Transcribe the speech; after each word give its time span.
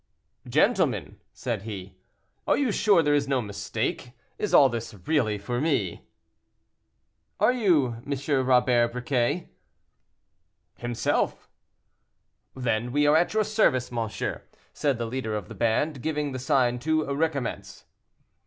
"Gentlemen," 0.49 1.19
said 1.31 1.61
he, 1.61 1.93
"are 2.47 2.57
you 2.57 2.71
sure 2.71 3.03
there 3.03 3.13
is 3.13 3.27
no 3.27 3.39
mistake? 3.39 4.13
is 4.39 4.51
all 4.51 4.67
this 4.67 4.95
really 5.05 5.37
for 5.37 5.61
me?" 5.61 6.07
"Are 7.39 7.51
you 7.53 7.97
M. 8.09 8.45
Robert 8.47 8.93
Briquet?" 8.93 9.47
"Himself." 10.77 11.47
"Then 12.55 12.91
we 12.91 13.05
are 13.05 13.15
at 13.15 13.35
your 13.35 13.43
service, 13.43 13.91
monsieur," 13.91 14.41
said 14.73 14.97
the 14.97 15.05
leader 15.05 15.35
of 15.35 15.49
the 15.49 15.53
band, 15.53 16.01
giving 16.01 16.31
the 16.31 16.39
sign 16.39 16.79
to 16.79 17.05
recommence. 17.13 17.85